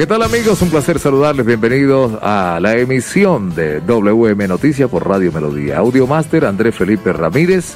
[0.00, 0.62] ¿Qué tal amigos?
[0.62, 1.44] Un placer saludarles.
[1.44, 5.76] Bienvenidos a la emisión de WM Noticias por Radio Melodía.
[5.76, 7.74] Audio Master Andrés Felipe Ramírez.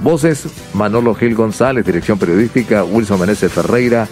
[0.00, 1.86] Voces Manolo Gil González.
[1.86, 4.08] Dirección periodística Wilson Meneses Ferreira.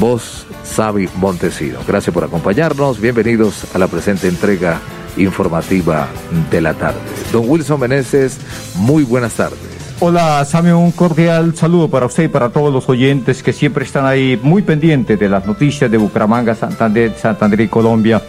[0.00, 0.44] Voz
[0.74, 1.78] Xavi Montesino.
[1.86, 3.00] Gracias por acompañarnos.
[3.00, 4.80] Bienvenidos a la presente entrega
[5.16, 6.08] informativa
[6.50, 6.98] de la tarde.
[7.30, 8.38] Don Wilson Meneses,
[8.74, 9.75] muy buenas tardes.
[9.98, 14.04] Hola, Sammy, un cordial saludo para usted y para todos los oyentes que siempre están
[14.04, 18.22] ahí muy pendientes de las noticias de Bucaramanga, Santander, Santander y Colombia.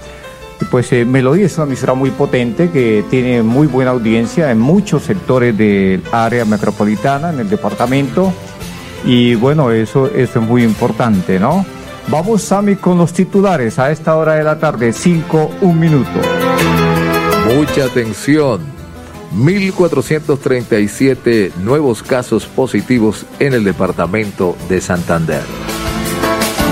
[0.72, 5.04] Pues eh, Melodía es una emisora muy potente que tiene muy buena audiencia en muchos
[5.04, 8.32] sectores del área metropolitana, en el departamento.
[9.04, 11.66] Y bueno, eso, eso es muy importante, ¿no?
[12.08, 16.22] Vamos, Sammy, con los titulares a esta hora de la tarde, 5, un minuto.
[17.54, 18.77] Mucha atención.
[19.36, 25.42] 1.437 nuevos casos positivos en el departamento de Santander.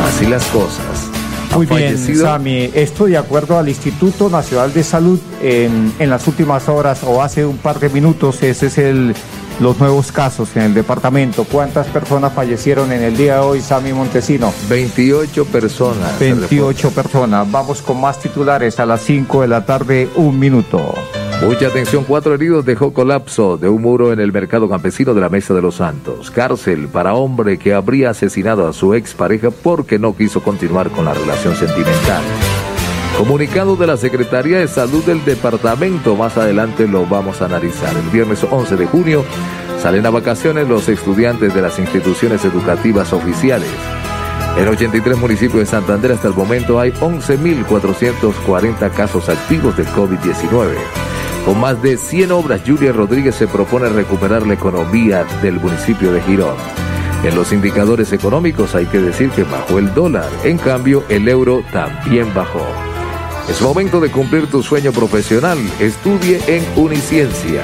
[0.05, 1.09] Así las cosas.
[1.53, 2.69] Muy bien, Sami.
[2.73, 7.45] Esto de acuerdo al Instituto Nacional de Salud en, en, las últimas horas o hace
[7.45, 9.15] un par de minutos, ese es el
[9.59, 11.45] los nuevos casos en el departamento.
[11.45, 14.53] ¿Cuántas personas fallecieron en el día de hoy, Sami Montesino?
[14.69, 16.19] 28 personas.
[16.19, 17.49] 28 personas.
[17.49, 20.93] Vamos con más titulares a las 5 de la tarde, un minuto.
[21.41, 25.29] Mucha atención, cuatro heridos dejó colapso de un muro en el mercado campesino de la
[25.29, 26.31] Mesa de los Santos.
[26.31, 31.13] Cárcel para hombre que habría asesinado a su expareja porque no quiso continuar con la
[31.13, 32.23] relación sentimental.
[33.17, 37.95] Comunicado de la Secretaría de Salud del departamento, más adelante lo vamos a analizar.
[37.95, 39.23] El viernes 11 de junio
[39.81, 43.69] salen a vacaciones los estudiantes de las instituciones educativas oficiales.
[44.57, 51.14] En 83 municipios de Santander hasta el momento hay 11.440 casos activos de COVID-19.
[51.45, 56.19] Con más de 100 obras, Julia Rodríguez se propone recuperar la economía del municipio de
[56.21, 56.55] Girón.
[57.23, 61.63] En los indicadores económicos hay que decir que bajó el dólar, en cambio el euro
[61.71, 62.65] también bajó.
[63.47, 65.59] Es momento de cumplir tu sueño profesional.
[65.79, 67.63] Estudie en Uniciencia.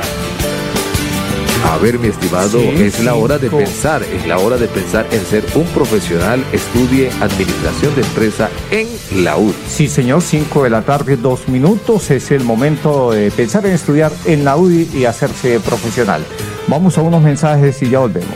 [1.71, 5.23] A ver, mi estimado, es la hora de pensar, es la hora de pensar en
[5.23, 6.43] ser un profesional.
[6.51, 8.89] Estudie Administración de Empresa en
[9.23, 9.55] la UDI.
[9.69, 12.11] Sí, señor, 5 de la tarde, dos minutos.
[12.11, 16.25] Es el momento de pensar en estudiar en la UDI y hacerse profesional.
[16.67, 18.35] Vamos a unos mensajes y ya volvemos.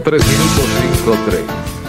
[0.00, 1.40] Tres minutos, cinco, tres.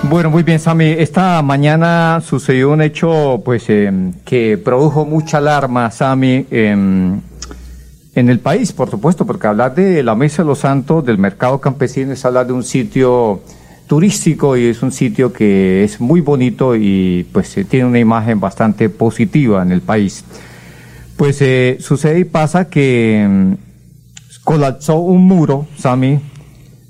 [0.03, 0.95] Bueno, muy bien, Sammy.
[0.97, 3.91] Esta mañana sucedió un hecho, pues, eh,
[4.25, 6.45] que produjo mucha alarma, Sammy,
[8.15, 11.59] en el país, por supuesto, porque hablar de la Mesa de los Santos, del mercado
[11.59, 13.41] campesino, es hablar de un sitio
[13.87, 18.39] turístico y es un sitio que es muy bonito y, pues, eh, tiene una imagen
[18.39, 20.23] bastante positiva en el país.
[21.17, 23.53] Pues eh, sucede y pasa que mm,
[24.43, 26.19] colapsó un muro, Sammy,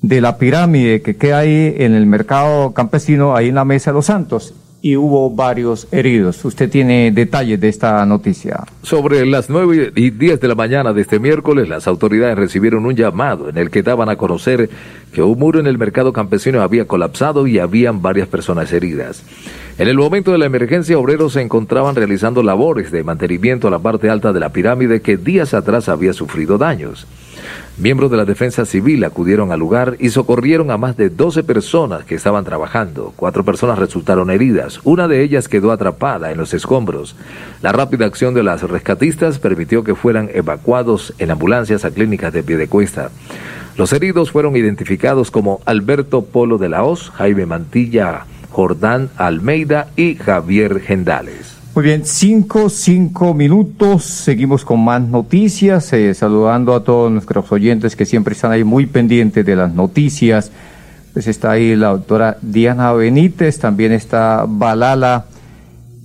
[0.04, 3.96] de la pirámide que queda ahí en el mercado campesino, ahí en la Mesa de
[3.96, 6.44] los Santos, y hubo varios heridos.
[6.44, 8.66] Usted tiene detalles de esta noticia.
[8.82, 12.96] Sobre las nueve y diez de la mañana de este miércoles, las autoridades recibieron un
[12.96, 14.70] llamado en el que daban a conocer
[15.14, 19.24] que un muro en el mercado campesino había colapsado y habían varias personas heridas.
[19.78, 23.80] En el momento de la emergencia, obreros se encontraban realizando labores de mantenimiento a la
[23.80, 27.08] parte alta de la pirámide que días atrás había sufrido daños.
[27.76, 32.06] Miembros de la defensa civil acudieron al lugar y socorrieron a más de 12 personas
[32.06, 33.14] que estaban trabajando.
[33.16, 34.80] Cuatro personas resultaron heridas.
[34.84, 37.16] Una de ellas quedó atrapada en los escombros.
[37.64, 42.44] La rápida acción de las rescatistas permitió que fueran evacuados en ambulancias a clínicas de
[42.44, 43.10] Piedecuesta.
[43.76, 50.14] Los heridos fueron identificados como Alberto Polo de la Hoz, Jaime Mantilla, Jordán Almeida y
[50.14, 51.53] Javier Gendales.
[51.76, 54.04] Muy bien, cinco, cinco minutos.
[54.04, 58.86] Seguimos con más noticias, eh, saludando a todos nuestros oyentes que siempre están ahí muy
[58.86, 60.52] pendientes de las noticias.
[61.14, 65.26] Pues está ahí la doctora Diana Benítez, también está Balala,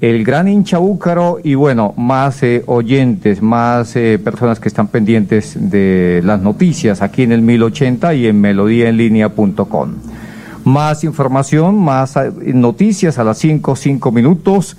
[0.00, 5.54] el gran hincha búcaro y bueno, más eh, oyentes, más eh, personas que están pendientes
[5.70, 9.94] de las noticias aquí en el 1080 y en melodíaenlínea.com.
[10.64, 14.74] Más información, más noticias a las cinco, cinco minutos.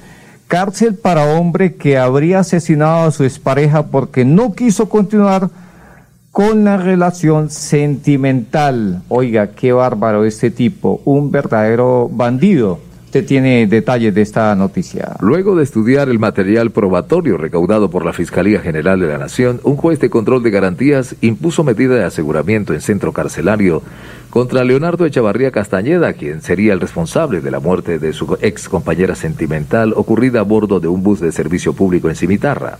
[0.49, 5.51] Cárcel para hombre que habría asesinado a su expareja porque no quiso continuar
[6.31, 9.03] con la relación sentimental.
[9.09, 12.79] Oiga, qué bárbaro este tipo, un verdadero bandido.
[13.09, 15.15] Usted tiene detalles de esta noticia.
[15.19, 19.77] Luego de estudiar el material probatorio recaudado por la Fiscalía General de la Nación, un
[19.77, 23.81] juez de control de garantías impuso medida de aseguramiento en centro carcelario
[24.29, 29.15] contra Leonardo Echavarría Castañeda, quien sería el responsable de la muerte de su ex compañera
[29.15, 32.77] sentimental ocurrida a bordo de un bus de servicio público en Cimitarra.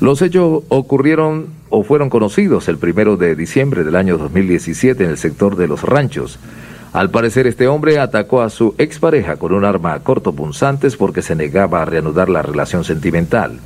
[0.00, 5.18] Los hechos ocurrieron o fueron conocidos el primero de diciembre del año 2017 en el
[5.18, 6.40] sector de los ranchos.
[6.96, 11.82] Al parecer este hombre atacó a su expareja con un arma cortopunzantes porque se negaba
[11.82, 13.60] a reanudar la relación sentimental.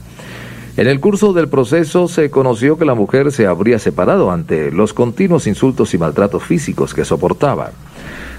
[0.76, 4.92] En el curso del proceso se conoció que la mujer se habría separado ante los
[4.92, 7.70] continuos insultos y maltratos físicos que soportaba.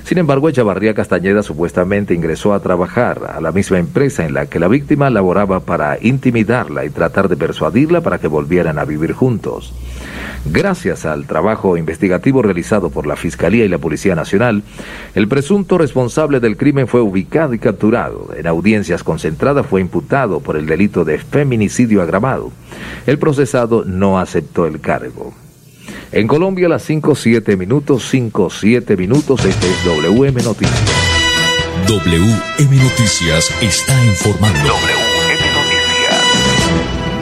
[0.03, 4.59] Sin embargo, Echavarría Castañeda supuestamente ingresó a trabajar a la misma empresa en la que
[4.59, 9.73] la víctima laboraba para intimidarla y tratar de persuadirla para que volvieran a vivir juntos.
[10.45, 14.63] Gracias al trabajo investigativo realizado por la Fiscalía y la Policía Nacional,
[15.13, 18.29] el presunto responsable del crimen fue ubicado y capturado.
[18.35, 22.51] En audiencias concentradas fue imputado por el delito de feminicidio agravado.
[23.05, 25.33] El procesado no aceptó el cargo.
[26.13, 30.81] En Colombia, las 5-7 minutos, 5-7 minutos, este es WM Noticias.
[31.87, 34.73] WM Noticias está informando.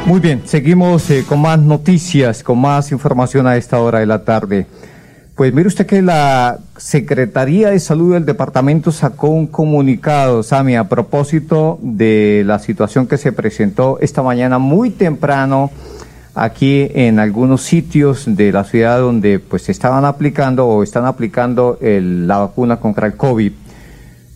[0.07, 4.25] Muy bien, seguimos eh, con más noticias, con más información a esta hora de la
[4.25, 4.65] tarde.
[5.35, 10.89] Pues mire usted que la Secretaría de Salud del departamento sacó un comunicado, Sami, a
[10.89, 15.69] propósito de la situación que se presentó esta mañana muy temprano
[16.44, 22.38] aquí en algunos sitios de la ciudad donde pues estaban aplicando o están aplicando la
[22.39, 23.51] vacuna contra el COVID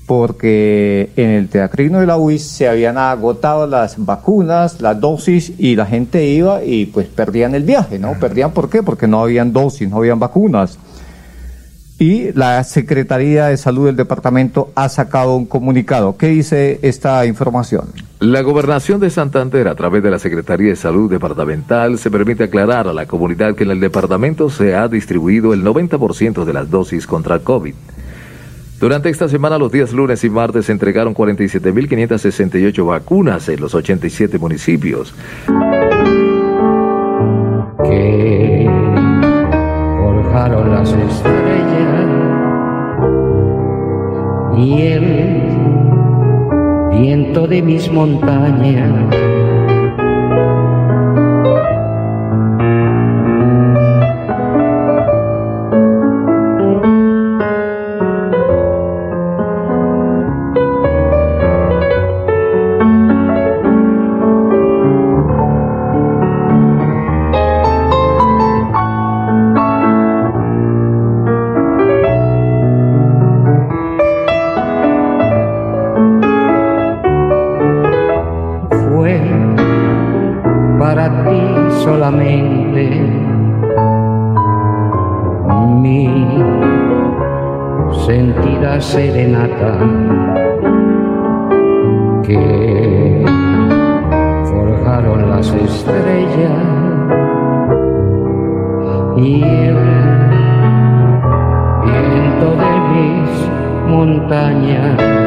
[0.05, 5.75] porque en el teatrino de la UIS se habían agotado las vacunas, las dosis y
[5.75, 8.13] la gente iba y pues perdían el viaje, ¿no?
[8.19, 8.83] Perdían ¿por qué?
[8.83, 10.77] Porque no habían dosis, no habían vacunas.
[11.99, 16.17] Y la Secretaría de Salud del departamento ha sacado un comunicado.
[16.17, 17.89] ¿Qué dice esta información?
[18.19, 22.87] La gobernación de Santander, a través de la Secretaría de Salud Departamental, se permite aclarar
[22.87, 27.05] a la comunidad que en el departamento se ha distribuido el 90% de las dosis
[27.05, 27.75] contra el COVID.
[28.79, 34.37] Durante esta semana, los días lunes y martes, se entregaron 47.568 vacunas en los 87
[34.39, 35.13] municipios.
[37.85, 38.69] Que
[40.01, 41.42] forjaron las estrellas
[44.57, 45.41] y el
[46.91, 49.22] viento de mis montañas
[88.05, 89.77] sentida serenata
[92.23, 93.25] que
[94.43, 96.51] forjaron las estrellas
[99.15, 99.77] y el
[101.85, 103.31] viento de mis
[103.87, 105.22] montañas.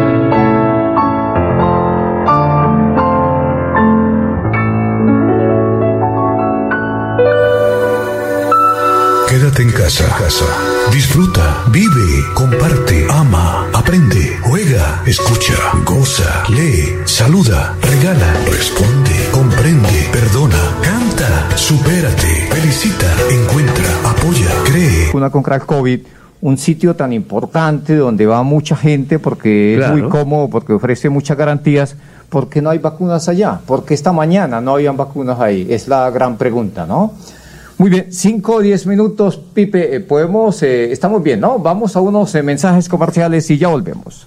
[9.58, 10.04] En casa.
[10.18, 10.44] casa.
[10.92, 21.56] Disfruta, vive, comparte, ama, aprende, juega, escucha, goza, lee, saluda, regala, responde, comprende, perdona, canta,
[21.56, 25.10] supérate, felicita, encuentra, apoya, cree.
[25.14, 26.00] Una con crack COVID
[26.42, 31.38] un sitio tan importante donde va mucha gente porque es muy cómodo, porque ofrece muchas
[31.38, 31.96] garantías,
[32.28, 33.58] ¿por qué no hay vacunas allá?
[33.66, 35.66] ¿Por qué esta mañana no habían vacunas ahí?
[35.70, 37.14] Es la gran pregunta, ¿no?
[37.78, 41.58] Muy bien, 5 o 10 minutos, Pipe, eh, podemos, eh, estamos bien, ¿no?
[41.58, 44.26] Vamos a unos eh, mensajes comerciales y ya volvemos.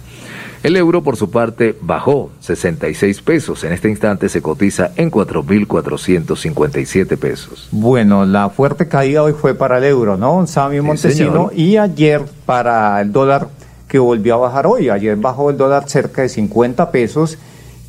[0.63, 3.65] El euro, por su parte, bajó 66 pesos.
[3.65, 7.67] En este instante se cotiza en 4.457 pesos.
[7.71, 11.51] Bueno, la fuerte caída hoy fue para el euro, ¿no, Sammy Montesino?
[11.53, 13.49] Y ayer para el dólar,
[13.89, 14.89] que volvió a bajar hoy.
[14.89, 17.37] Ayer bajó el dólar cerca de 50 pesos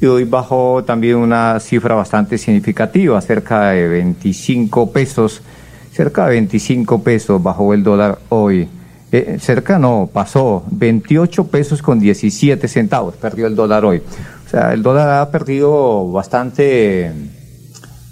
[0.01, 5.43] y hoy bajó también una cifra bastante significativa, cerca de 25 pesos.
[5.93, 8.69] Cerca de 25 pesos bajó el dólar hoy.
[9.17, 13.99] Eh, cerca no, pasó 28 pesos con 17 centavos, perdió el dólar hoy.
[14.45, 17.13] O sea, el dólar ha perdido bastante...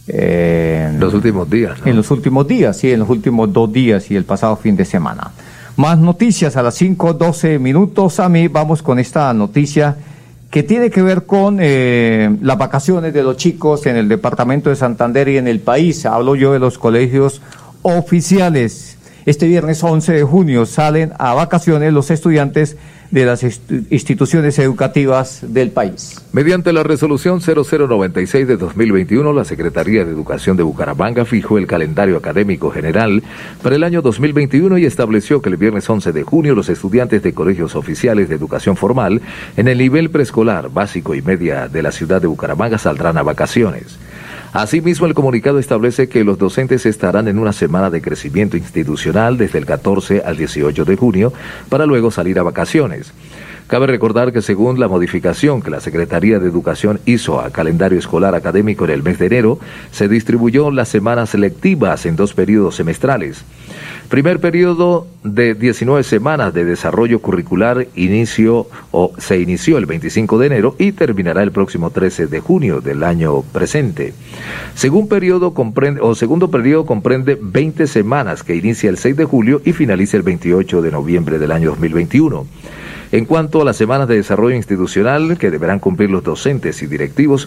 [0.06, 1.80] eh, En los últimos días.
[1.80, 1.90] ¿no?
[1.90, 4.85] en los últimos días, sí, en los últimos dos días y el pasado fin de
[4.85, 5.32] semana.
[5.76, 8.21] Más noticias a las 5, 12 minutos.
[8.21, 9.97] A mí vamos con esta noticia
[10.52, 14.76] que tiene que ver con eh, las vacaciones de los chicos en el departamento de
[14.76, 16.06] Santander y en el país.
[16.06, 17.42] Hablo yo de los colegios
[17.82, 18.99] oficiales.
[19.24, 22.76] Este viernes 11 de junio salen a vacaciones los estudiantes
[23.12, 23.44] de las
[23.90, 26.20] instituciones educativas del país.
[26.32, 32.16] Mediante la resolución 0096 de 2021, la Secretaría de Educación de Bucaramanga fijó el calendario
[32.16, 33.22] académico general
[33.62, 37.34] para el año 2021 y estableció que el viernes 11 de junio los estudiantes de
[37.34, 39.20] colegios oficiales de educación formal
[39.58, 43.98] en el nivel preescolar, básico y media de la ciudad de Bucaramanga saldrán a vacaciones.
[44.52, 49.59] Asimismo, el comunicado establece que los docentes estarán en una semana de crecimiento institucional desde
[49.59, 51.32] el 14 al 18 de junio
[51.71, 53.14] para luego salir a vacaciones.
[53.66, 58.35] Cabe recordar que según la modificación que la Secretaría de Educación hizo al calendario escolar
[58.35, 59.59] académico en el mes de enero,
[59.90, 63.45] se distribuyó las semanas selectivas en dos periodos semestrales.
[64.09, 70.47] Primer periodo de 19 semanas de desarrollo curricular inicio o se inició el 25 de
[70.49, 74.12] enero y terminará el próximo 13 de junio del año presente.
[74.75, 79.62] Según periodo comprende o segundo periodo comprende 20 semanas que inicia el 6 de julio
[79.64, 82.47] y finaliza el 28 de noviembre del año 2021.
[83.12, 87.47] En cuanto a las semanas de desarrollo institucional que deberán cumplir los docentes y directivos,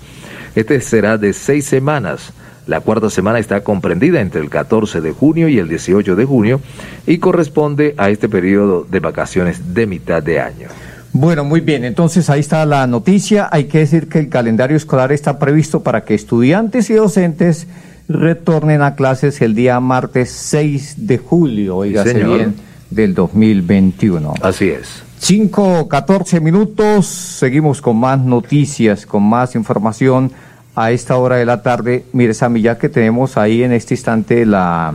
[0.56, 2.34] este será de seis semanas.
[2.68, 6.62] La cuarta semana está comprendida entre el 14 de junio y el 18 de junio
[7.08, 10.68] y corresponde a este periodo de vacaciones de mitad de año.
[11.14, 13.50] Bueno, muy bien, entonces ahí está la noticia.
[13.52, 17.68] Hay que decir que el calendario escolar está previsto para que estudiantes y docentes
[18.08, 22.38] retornen a clases el día martes 6 de julio, señor.
[22.38, 22.56] bien,
[22.92, 24.34] del 2021.
[24.42, 25.05] Así es.
[25.20, 30.32] 5, 14 minutos, seguimos con más noticias, con más información
[30.76, 32.06] a esta hora de la tarde.
[32.14, 34.94] Mire, Sammy, ya que tenemos ahí en este instante la,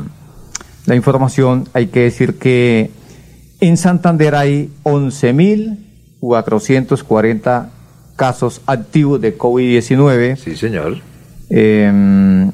[0.87, 2.91] la información, hay que decir que
[3.61, 7.69] en Santander hay 11.440
[8.17, 10.37] casos activos de COVID-19.
[10.37, 10.99] Sí, señor.
[11.49, 12.51] Eh,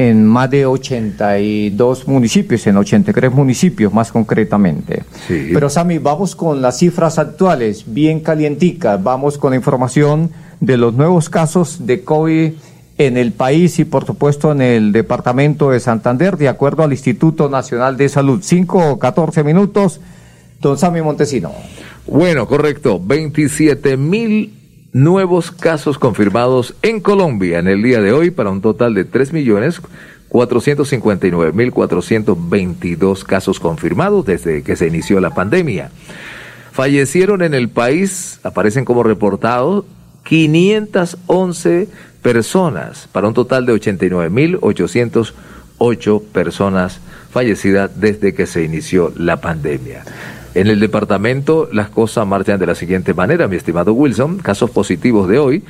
[0.00, 5.02] en más de 82 municipios, en 83 municipios más concretamente.
[5.28, 5.50] Sí.
[5.52, 10.30] Pero Sami, vamos con las cifras actuales, bien calienticas, vamos con la información
[10.60, 12.52] de los nuevos casos de COVID
[12.96, 17.50] en el país y por supuesto en el departamento de Santander, de acuerdo al Instituto
[17.50, 18.40] Nacional de Salud.
[18.42, 20.00] Cinco o catorce minutos.
[20.62, 21.52] Don Sammy Montesino.
[22.06, 22.98] Bueno, correcto.
[23.04, 24.59] 27 mil
[24.92, 29.32] nuevos casos confirmados en Colombia en el día de hoy para un total de 3
[29.32, 29.80] millones
[30.30, 35.90] 459.422 casos confirmados desde que se inició la pandemia.
[36.72, 39.84] Fallecieron en el país, aparecen como reportados,
[40.24, 41.88] 511
[42.22, 47.00] personas para un total de 89.808 personas
[47.32, 50.04] fallecidas desde que se inició la pandemia.
[50.54, 55.28] En el departamento las cosas marchan de la siguiente manera, mi estimado Wilson, casos positivos
[55.28, 55.62] de hoy,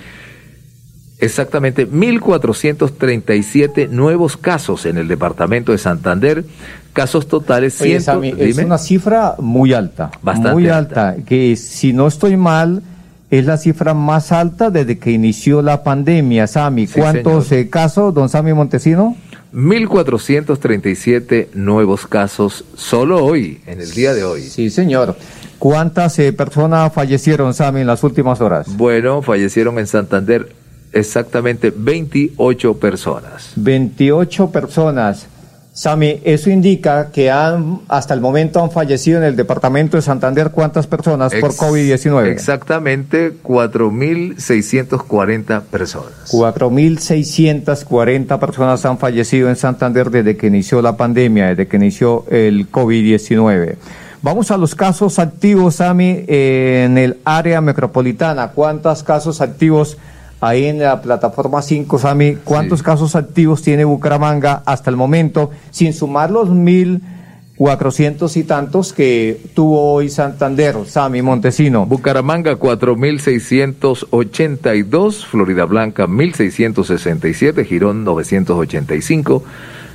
[1.18, 6.44] exactamente 1.437 nuevos casos en el departamento de Santander,
[6.92, 10.10] casos totales Oye, 100, Sammy, es una cifra muy alta.
[10.22, 11.10] Bastante muy alta.
[11.10, 11.25] alta.
[11.25, 12.82] Que si no estoy mal,
[13.30, 16.87] es la cifra más alta desde que inició la pandemia, Sami.
[16.87, 17.66] Sí, ¿Cuántos señor.
[17.66, 19.16] eh, casos, don Sami Montesino?
[19.52, 24.42] 1.437 nuevos casos solo hoy, en el día de hoy.
[24.42, 25.16] Sí, señor.
[25.59, 28.66] ¿Cuántas eh, personas fallecieron, Sami, en las últimas horas?
[28.76, 30.54] Bueno, fallecieron en Santander
[30.92, 33.52] exactamente 28 personas.
[33.57, 35.26] 28 personas.
[35.72, 40.50] Sami, eso indica que han, hasta el momento han fallecido en el departamento de Santander
[40.50, 42.26] cuántas personas por Ex- COVID-19.
[42.26, 46.12] Exactamente 4.640 personas.
[46.32, 52.70] 4.640 personas han fallecido en Santander desde que inició la pandemia, desde que inició el
[52.70, 53.76] COVID-19.
[54.22, 58.48] Vamos a los casos activos, Sami, en el área metropolitana.
[58.48, 59.96] ¿Cuántos casos activos
[60.40, 62.37] ahí en la plataforma 5, Sami?
[62.44, 62.85] ¿Cuántos Sí.
[62.85, 69.92] casos activos tiene Bucaramanga hasta el momento, sin sumar los 1.400 y tantos que tuvo
[69.92, 71.85] hoy Santander, Sami Montesino?
[71.87, 79.42] Bucaramanga 4.682, Florida Blanca 1.667, Girón 985,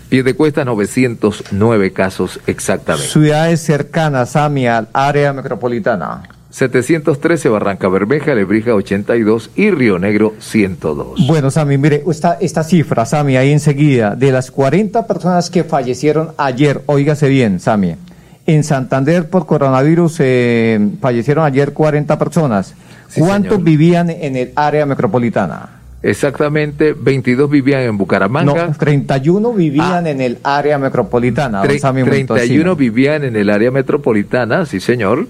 [0.09, 3.07] Piedecuesta 909 casos exactamente.
[3.09, 6.21] Ciudades cercanas, Sami, al área metropolitana.
[6.55, 11.27] 713 Barranca Bermeja, Lebrija 82 y Río Negro 102.
[11.27, 16.29] Bueno, Sami, mire, esta, esta cifra, Sami, ahí enseguida, de las 40 personas que fallecieron
[16.37, 17.97] ayer, óigase bien, Sami,
[18.45, 22.73] en Santander por coronavirus eh, fallecieron ayer 40 personas.
[23.09, 23.65] Sí, ¿Cuántos señor.
[23.65, 25.81] vivían en el área metropolitana?
[26.03, 28.67] Exactamente, 22 vivían en Bucaramanga.
[28.67, 30.09] No, 31 vivían Ah.
[30.11, 31.63] en el área metropolitana.
[31.63, 32.75] Tre- Sami 31 Montesino.
[32.75, 35.27] vivían en el área metropolitana, sí señor,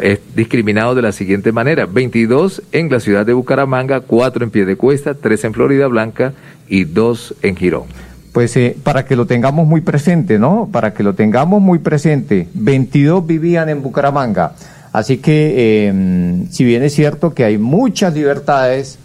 [0.00, 5.14] es discriminado de la siguiente manera, 22 en la ciudad de Bucaramanga, 4 en Piedecuesta,
[5.14, 6.34] 3 en Florida Blanca
[6.68, 7.84] y 2 en Girón.
[8.32, 10.68] Pues eh, para que lo tengamos muy presente, ¿no?
[10.70, 12.46] Para que lo tengamos muy presente.
[12.54, 14.52] 22 vivían en Bucaramanga.
[14.92, 15.54] Así que,
[15.88, 18.98] eh, si bien es cierto que hay muchas libertades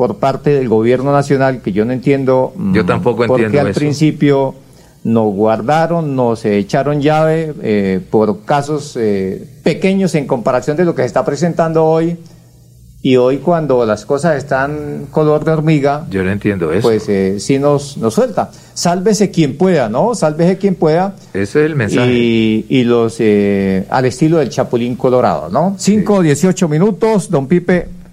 [0.00, 2.54] por parte del gobierno nacional, que yo no entiendo.
[2.56, 3.80] mm, Yo tampoco porque entiendo al eso.
[3.80, 4.54] principio
[5.04, 11.02] nos guardaron, nos echaron llave eh, por casos eh, pequeños en comparación de lo que
[11.02, 12.16] se está presentando hoy.
[13.02, 16.80] Y hoy cuando las cosas están color de hormiga, Yo no entiendo eso.
[16.88, 18.50] pues eh, sí nos, nos suelta.
[18.72, 20.14] Sálvese quien pueda, ¿no?
[20.14, 21.14] Sálvese quien pueda.
[21.34, 22.10] Ese es el mensaje.
[22.10, 25.74] Y, y los eh, al estilo del Chapulín Colorado, ¿no?
[25.78, 27.86] 5 o 18 minutos, don Pipe,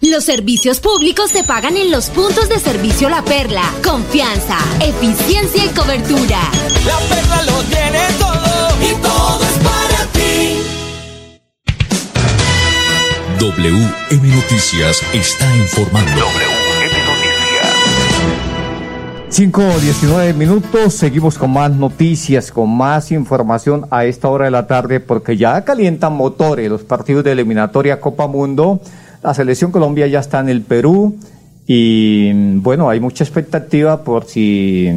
[0.00, 3.64] Los servicios públicos se pagan en los puntos de servicio La Perla.
[3.82, 6.38] Confianza, eficiencia y cobertura.
[6.86, 10.60] La perla lo tiene todo y todo es para ti.
[13.40, 16.20] WM Noticias está informando.
[16.20, 17.38] WM Noticias.
[19.30, 24.52] 5 o 19 minutos, seguimos con más noticias, con más información a esta hora de
[24.52, 28.80] la tarde, porque ya calientan motores los partidos de eliminatoria Copa Mundo.
[29.22, 31.16] La selección Colombia ya está en el Perú
[31.66, 34.88] Y bueno, hay mucha expectativa por si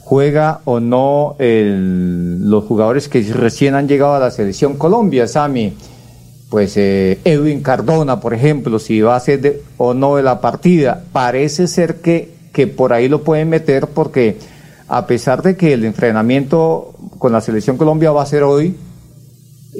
[0.00, 5.72] juega o no el- los jugadores que recién han llegado a la selección Colombia, Sami.
[6.50, 10.42] Pues eh, Edwin Cardona, por ejemplo, si va a ser de- o no de la
[10.42, 11.02] partida.
[11.10, 14.36] Parece ser que, que por ahí lo pueden meter porque
[14.88, 18.76] a pesar de que el entrenamiento con la selección Colombia va a ser hoy,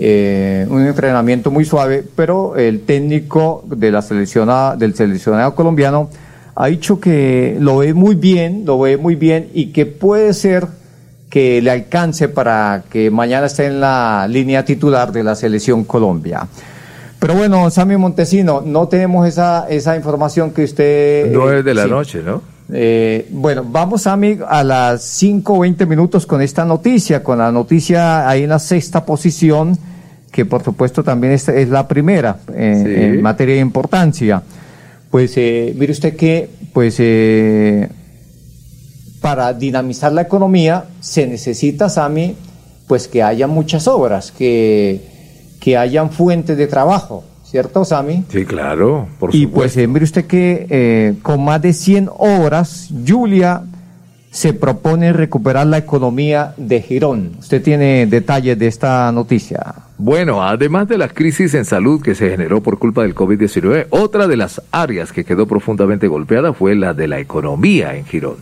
[0.01, 6.09] eh, un entrenamiento muy suave, pero el técnico de la selecciona- del seleccionado colombiano
[6.57, 10.67] ha dicho que lo ve muy bien, lo ve muy bien y que puede ser
[11.31, 16.47] que le alcance para que mañana esté en la línea titular de la selección Colombia.
[17.19, 21.33] Pero bueno, Sammy Montesino, no tenemos esa, esa información que usted...
[21.33, 21.91] Nueve de la sí.
[21.91, 22.54] noche, ¿no?
[22.77, 28.29] Eh, bueno, vamos Sammy a las 5 20 minutos con esta noticia, con la noticia
[28.29, 29.79] ahí en la sexta posición,
[30.33, 33.03] que por supuesto también es, es la primera eh, Sí.
[33.05, 34.43] en materia de importancia.
[35.09, 37.89] Pues eh, mire usted que, pues eh,
[39.21, 42.35] para dinamizar la economía se necesita, Sami,
[42.89, 45.01] pues que haya muchas obras, que,
[45.61, 47.23] que hayan fuentes de trabajo,
[47.55, 48.25] ¿cierto, Sami?
[48.31, 49.55] Sí, claro, por y supuesto.
[49.55, 53.63] pues eh, mire usted que eh, con más de 100 obras, Julia
[54.33, 57.37] se propone recuperar la economía de Girón.
[57.39, 59.73] Usted tiene detalles de esta noticia.
[59.97, 64.27] Bueno, además de la crisis en salud que se generó por culpa del COVID-19, otra
[64.27, 68.39] de las áreas que quedó profundamente golpeada fue la de la economía en Girón.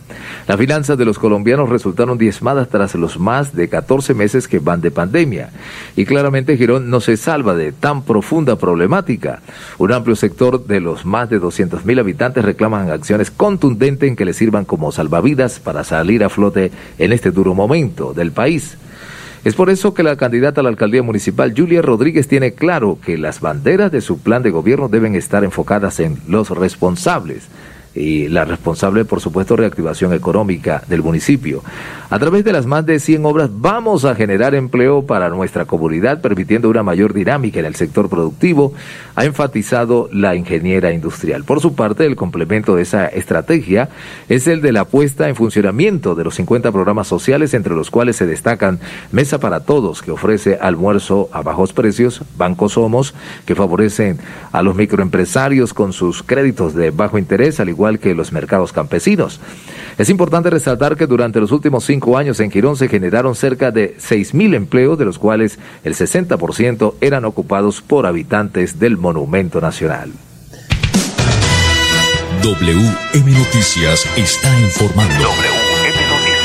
[0.47, 4.81] Las finanzas de los colombianos resultaron diezmadas tras los más de 14 meses que van
[4.81, 5.51] de pandemia.
[5.95, 9.41] Y claramente Girón no se salva de tan profunda problemática.
[9.77, 14.25] Un amplio sector de los más de 200 mil habitantes reclaman acciones contundentes en que
[14.25, 18.75] les sirvan como salvavidas para salir a flote en este duro momento del país.
[19.43, 23.17] Es por eso que la candidata a la alcaldía municipal, Julia Rodríguez, tiene claro que
[23.17, 27.49] las banderas de su plan de gobierno deben estar enfocadas en los responsables.
[27.95, 31.61] Y la responsable, por supuesto, reactivación económica del municipio.
[32.09, 36.21] A través de las más de 100 obras vamos a generar empleo para nuestra comunidad,
[36.21, 38.73] permitiendo una mayor dinámica en el sector productivo,
[39.15, 41.43] ha enfatizado la ingeniera industrial.
[41.43, 43.89] Por su parte, el complemento de esa estrategia
[44.29, 48.15] es el de la puesta en funcionamiento de los 50 programas sociales, entre los cuales
[48.15, 48.79] se destacan
[49.11, 53.13] Mesa para Todos, que ofrece almuerzo a bajos precios, Banco Somos,
[53.45, 54.19] que favorecen
[54.51, 59.39] a los microempresarios con sus créditos de bajo interés, al igual que los mercados campesinos.
[59.97, 63.95] Es importante resaltar que durante los últimos cinco años en Girón se generaron cerca de
[63.97, 70.11] 6.000 empleos, de los cuales el 60% eran ocupados por habitantes del Monumento Nacional.
[72.41, 75.13] WM Noticias está informando.
[75.13, 76.43] WM Noticias.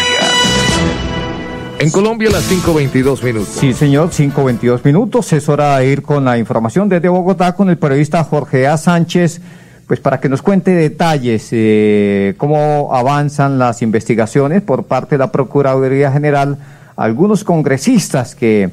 [1.81, 3.49] En Colombia, las 5.22 minutos.
[3.49, 5.33] Sí, señor, 5.22 minutos.
[5.33, 8.77] Es hora de ir con la información desde Bogotá con el periodista Jorge A.
[8.77, 9.41] Sánchez,
[9.89, 15.33] pues para que nos cuente detalles, eh, cómo avanzan las investigaciones por parte de la
[15.33, 16.59] Procuraduría General.
[16.95, 18.69] Algunos congresistas que,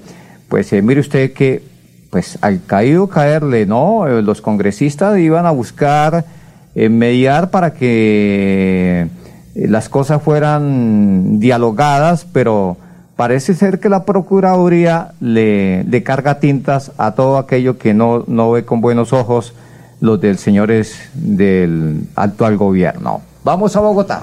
[0.49, 1.63] pues eh, mire usted que,
[2.10, 4.08] pues al caído caerle, ¿no?
[4.08, 6.25] Eh, los congresistas iban a buscar
[6.75, 9.08] eh, mediar para que
[9.56, 12.75] las cosas fueran dialogadas, pero
[13.15, 18.51] parece ser que la Procuraduría le, le carga tintas a todo aquello que no, no
[18.51, 19.54] ve con buenos ojos
[19.99, 23.21] los del señores del actual gobierno.
[23.43, 24.21] Vamos a Bogotá.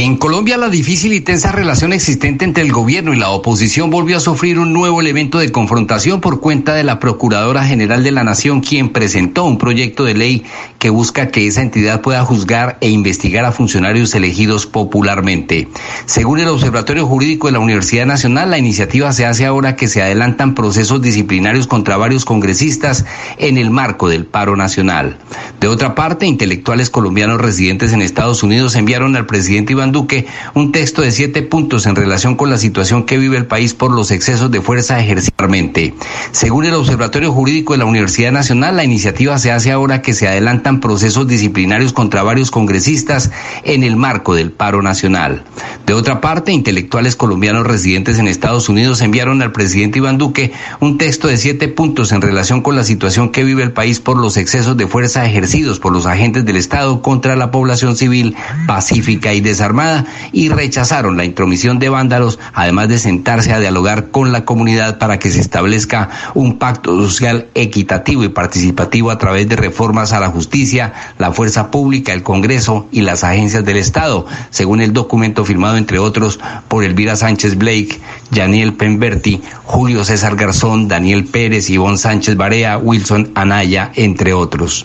[0.00, 4.18] En Colombia, la difícil y tensa relación existente entre el gobierno y la oposición volvió
[4.18, 8.22] a sufrir un nuevo elemento de confrontación por cuenta de la Procuradora General de la
[8.22, 10.44] Nación, quien presentó un proyecto de ley
[10.78, 15.66] que busca que esa entidad pueda juzgar e investigar a funcionarios elegidos popularmente.
[16.06, 20.00] Según el Observatorio Jurídico de la Universidad Nacional, la iniciativa se hace ahora que se
[20.00, 23.04] adelantan procesos disciplinarios contra varios congresistas
[23.36, 25.18] en el marco del paro nacional.
[25.58, 30.72] De otra parte, intelectuales colombianos residentes en Estados Unidos enviaron al presidente Iván Duque un
[30.72, 34.10] texto de siete puntos en relación con la situación que vive el país por los
[34.10, 35.94] excesos de fuerza ejercitalmente.
[36.32, 40.28] Según el Observatorio Jurídico de la Universidad Nacional, la iniciativa se hace ahora que se
[40.28, 43.30] adelantan procesos disciplinarios contra varios congresistas
[43.64, 45.44] en el marco del paro nacional.
[45.86, 50.98] De otra parte, intelectuales colombianos residentes en Estados Unidos enviaron al presidente Iván Duque un
[50.98, 54.36] texto de siete puntos en relación con la situación que vive el país por los
[54.36, 59.40] excesos de fuerza ejercidos por los agentes del Estado contra la población civil pacífica y
[59.68, 64.98] desarmada y rechazaron la intromisión de vándalos, además de sentarse a dialogar con la comunidad
[64.98, 70.20] para que se establezca un pacto social equitativo y participativo a través de reformas a
[70.20, 75.44] la justicia, la fuerza pública, el Congreso y las agencias del Estado, según el documento
[75.44, 81.98] firmado entre otros por Elvira Sánchez Blake, Daniel Pemberti, Julio César Garzón, Daniel Pérez, Ivonne
[81.98, 84.84] Sánchez Barea, Wilson Anaya, entre otros.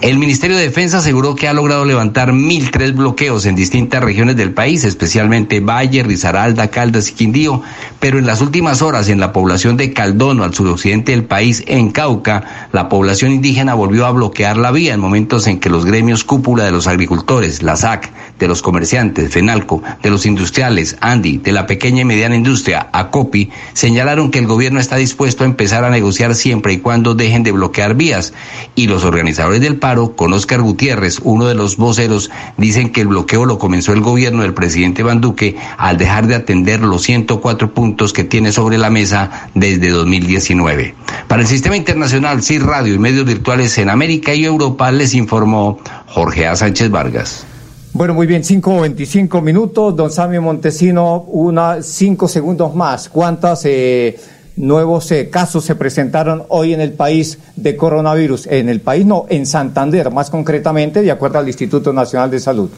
[0.00, 4.52] El Ministerio de Defensa aseguró que ha logrado levantar 1.003 bloqueos en distintas regiones del
[4.52, 7.62] país, especialmente Valle, Risaralda, Caldas y Quindío,
[7.98, 11.90] pero en las últimas horas en la población de Caldono, al suroccidente del país, en
[11.90, 16.24] Cauca, la población indígena volvió a bloquear la vía en momentos en que los gremios
[16.24, 21.52] cúpula de los agricultores, la SAC, de los comerciantes, FENALCO, de los industriales, ANDI, de
[21.52, 25.90] la pequeña y mediana industria, ACOPI, señalaron que el gobierno está dispuesto a empezar a
[25.90, 28.32] negociar siempre y cuando dejen de bloquear vías.
[28.74, 33.08] Y los organizadores del paro, con Oscar Gutiérrez, uno de los voceros, dicen que el
[33.08, 37.74] bloqueo lo comenzó el gobierno del presidente Van Duque al dejar de atender los 104
[37.74, 40.94] puntos que tiene sobre la mesa desde 2019.
[41.28, 45.78] Para el Sistema Internacional, CIR Radio y medios virtuales en América y Europa les informó
[46.06, 46.56] Jorge A.
[46.56, 47.46] Sánchez Vargas.
[47.92, 49.94] Bueno, muy bien, 5.25 minutos.
[49.96, 53.08] Don Samio Montesino, una, cinco segundos más.
[53.08, 54.16] ¿Cuántos eh,
[54.56, 58.46] nuevos eh, casos se presentaron hoy en el país de coronavirus?
[58.46, 62.70] En el país no, en Santander, más concretamente, de acuerdo al Instituto Nacional de Salud.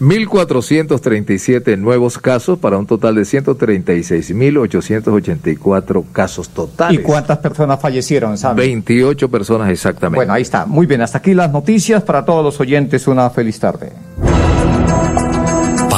[0.00, 7.00] 1.437 nuevos casos para un total de 136.884 casos totales.
[7.00, 8.58] ¿Y cuántas personas fallecieron, Sammy?
[8.58, 10.16] 28 personas exactamente.
[10.16, 10.66] Bueno, ahí está.
[10.66, 12.02] Muy bien, hasta aquí las noticias.
[12.02, 13.92] Para todos los oyentes, una feliz tarde.